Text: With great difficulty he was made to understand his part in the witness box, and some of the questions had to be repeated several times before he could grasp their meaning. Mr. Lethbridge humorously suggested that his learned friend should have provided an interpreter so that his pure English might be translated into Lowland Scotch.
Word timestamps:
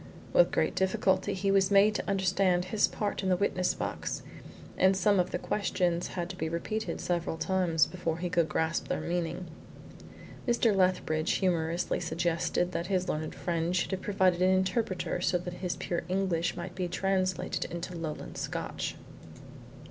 With 0.33 0.49
great 0.49 0.73
difficulty 0.73 1.35
he 1.35 1.51
was 1.51 1.69
made 1.69 1.93
to 1.93 2.09
understand 2.09 2.65
his 2.65 2.87
part 2.87 3.21
in 3.21 3.29
the 3.29 3.37
witness 3.37 3.75
box, 3.75 4.23
and 4.75 4.97
some 4.97 5.19
of 5.19 5.29
the 5.29 5.37
questions 5.37 6.07
had 6.17 6.27
to 6.31 6.35
be 6.35 6.49
repeated 6.49 6.99
several 6.99 7.37
times 7.37 7.85
before 7.85 8.17
he 8.17 8.27
could 8.27 8.49
grasp 8.49 8.87
their 8.87 8.99
meaning. 8.99 9.45
Mr. 10.47 10.75
Lethbridge 10.75 11.33
humorously 11.33 11.99
suggested 11.99 12.71
that 12.71 12.87
his 12.87 13.09
learned 13.09 13.35
friend 13.35 13.75
should 13.75 13.91
have 13.91 14.01
provided 14.01 14.41
an 14.41 14.49
interpreter 14.49 15.21
so 15.21 15.37
that 15.37 15.53
his 15.53 15.75
pure 15.75 16.01
English 16.09 16.57
might 16.57 16.73
be 16.73 16.87
translated 16.87 17.65
into 17.65 17.95
Lowland 17.95 18.39
Scotch. 18.39 18.95